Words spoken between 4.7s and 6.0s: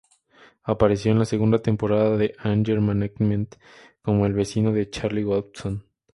de Charlie Goodson.